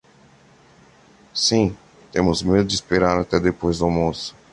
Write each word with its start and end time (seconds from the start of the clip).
Sim, 1.31 1.77
temos 2.11 2.41
medo 2.41 2.63
de 2.65 2.73
esperar 2.73 3.19
até 3.19 3.39
depois 3.39 3.77
do 3.77 3.85
almoço. 3.85 4.33